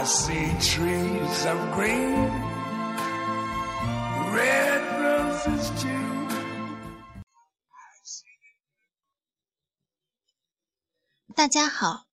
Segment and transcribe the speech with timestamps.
[0.00, 2.30] I see trees of green,
[4.32, 6.26] red roses too.
[11.34, 12.06] 大家好，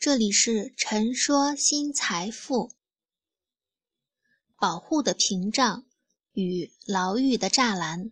[0.00, 2.72] 这里是陈说新财富。
[4.56, 5.84] 保护的屏障
[6.32, 8.10] 与牢狱的栅栏。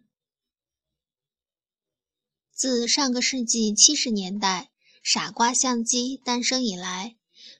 [2.53, 4.71] 自上个世纪七十年代
[5.03, 7.17] 傻瓜相机诞生以来，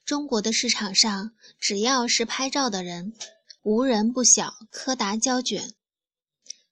[0.07, 3.13] 中国的市场上只要是拍照的人，
[3.63, 5.75] 无人不晓柯达胶卷。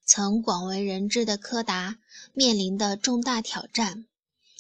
[0.05, 1.99] 曾广为人知的柯达
[2.33, 4.07] 面临的重大挑战，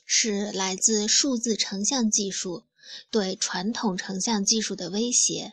[0.05, 2.65] 是来自数字成像技术
[3.12, 5.52] 对传统成像技术的威胁。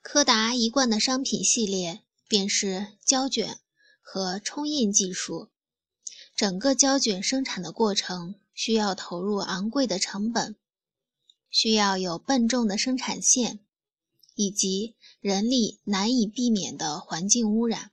[0.00, 3.58] 柯达一贯的商品系列便是胶卷
[4.00, 5.50] 和冲印技术，
[6.34, 10.56] 整个胶卷生产的过程需要投入昂贵的成本。
[11.50, 13.60] 需要有笨重的生产线，
[14.34, 17.90] 以及人力难以避免的环境污染。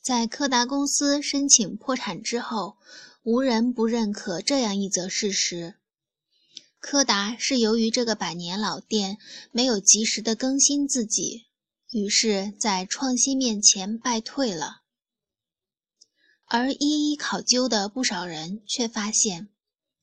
[0.00, 2.76] 在柯达公司申请破产之后，
[3.22, 5.74] 无人不认可这样一则事实：
[6.78, 9.18] 柯达是由于这个百年老店
[9.50, 11.46] 没有及时的更新自己，
[11.90, 14.82] 于是，在创新面前败退了。
[16.44, 19.48] 而一一考究的不少人却发现。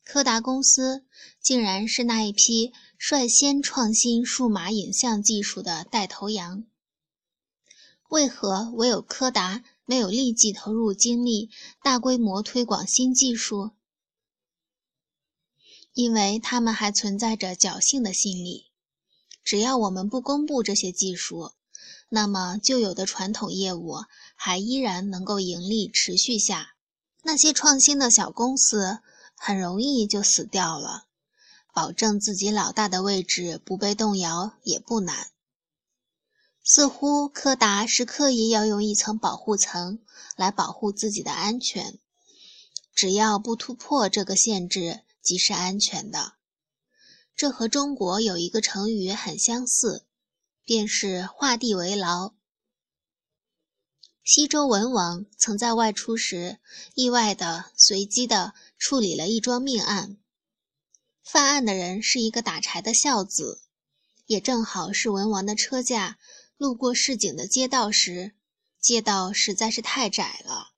[0.03, 1.05] 柯达公司
[1.41, 6.65] 竟然是那一批率先创新数码影像技术的带头羊。
[8.09, 11.49] 为何唯有柯达没有立即投入精力
[11.81, 13.71] 大规模推广新技术？
[15.93, 18.65] 因为他们还存在着侥幸的心理：
[19.43, 21.53] 只要我们不公布这些技术，
[22.09, 23.99] 那么旧有的传统业务
[24.35, 26.75] 还依然能够盈利持续下。
[27.23, 28.99] 那些创新的小公司。
[29.35, 31.05] 很容易就死掉了，
[31.73, 35.27] 保证自己老大的位置不被动摇也不难。
[36.63, 39.99] 似乎柯达是刻意要用一层保护层
[40.37, 41.99] 来保护自己的安全，
[42.95, 46.33] 只要不突破这个限制即是安全的。
[47.35, 50.05] 这和中国有一个成语很相似，
[50.63, 52.33] 便是画地为牢。
[54.25, 56.57] 西周文王曾在外出时，
[56.95, 60.15] 意外的、随机的处理了一桩命案。
[61.21, 63.59] 犯案的人是一个打柴的孝子，
[64.25, 66.17] 也正好是文王的车驾
[66.55, 68.31] 路过市井的街道时，
[68.79, 70.69] 街道实在是太窄了。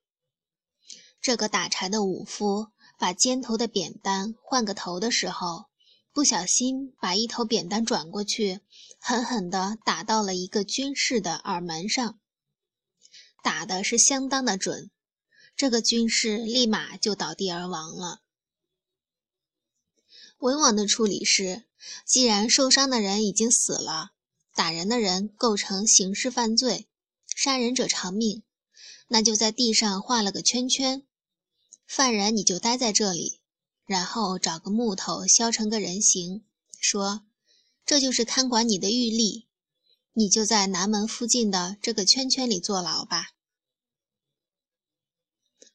[1.21, 5.65] 这个打柴的武夫把肩头的扁担换个头的时候，
[6.11, 8.61] 不小心把一头扁担转过去，
[8.99, 12.19] 狠狠地打到了一个军士的耳门上。
[13.45, 14.89] 打的是相当的准，
[15.55, 18.21] 这个军士立马就倒地而亡了。
[20.39, 21.65] 文王的处理是：
[22.07, 24.13] 既然受伤的人已经死了，
[24.55, 26.87] 打人的人构成刑事犯罪，
[27.35, 28.41] 杀人者偿命，
[29.09, 31.05] 那就在地上画了个圈圈，
[31.85, 33.41] 犯人你就待在这里，
[33.85, 36.43] 然后找个木头削成个人形，
[36.79, 37.23] 说
[37.85, 39.44] 这就是看管你的狱吏，
[40.17, 43.31] 你就在南门附近的这个圈圈里坐牢吧。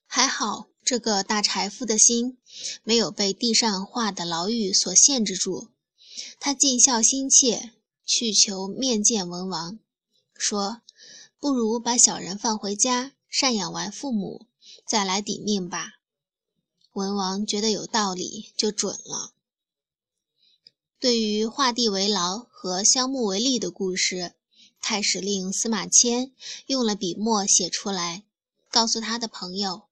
[0.06, 2.39] 还好，这个大柴夫的心
[2.83, 5.69] 没有被地上画的牢狱所限制住。
[6.41, 7.73] 他尽孝心切，
[8.06, 9.78] 去求面见文王，
[10.34, 10.81] 说
[11.39, 14.47] ：“不如把小人放回家，赡养完父母，
[14.87, 16.01] 再来抵命吧。”
[16.95, 19.34] 文王觉得有道理，就准了。
[21.00, 24.34] 对于画地为牢和削木为利的故事，
[24.83, 26.31] 太史令司马迁
[26.66, 28.25] 用了笔墨写出来，
[28.71, 29.84] 告诉他的朋友。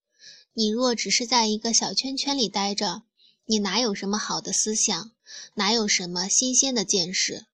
[0.53, 3.05] 你若只是在一个小圈圈里待着，
[3.47, 5.13] 你哪有什么好的思想，
[5.55, 7.47] 哪有什么新鲜的见识？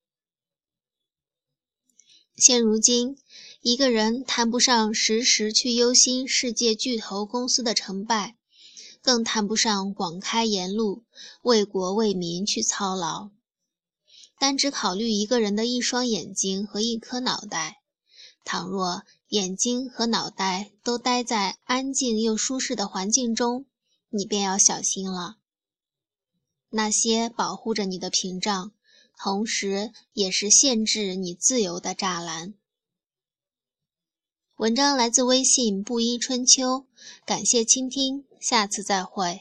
[2.37, 3.17] 现如今，
[3.61, 8.37] 一个人谈不上时时去忧心世界巨头公司的成败，
[9.01, 11.05] 更谈不上广开言路
[11.43, 13.31] 为国为民去操劳。
[14.45, 17.81] 单只考虑一个人的一双眼睛和一颗脑袋，
[18.45, 19.03] 倘若……
[19.29, 23.65] 眼睛和脑袋都待在安静又舒适的环境中，
[24.11, 25.37] 你便要小心了。
[26.69, 28.73] 那些保护着你的屏障，
[29.19, 32.53] 同时也是限制你自由的栅栏。
[34.57, 36.85] 文章来自微信布衣春秋，
[37.25, 39.41] 感谢倾听，下次再会。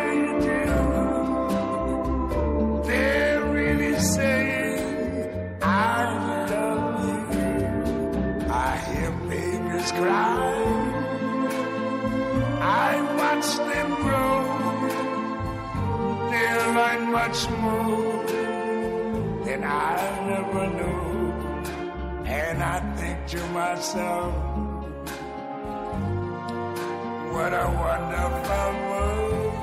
[13.41, 14.37] watch them grow.
[16.31, 18.25] They'll learn much more
[19.45, 19.97] than I
[20.39, 21.33] ever knew.
[22.25, 24.33] And I think to myself,
[27.33, 29.53] what a wonderful world.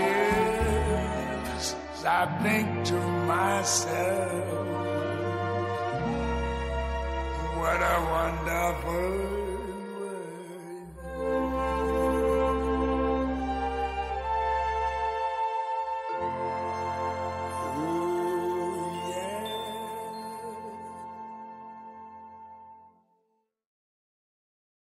[0.00, 1.76] Yes,
[2.06, 3.00] I think to
[3.32, 4.46] myself,
[7.58, 9.47] what a wonderful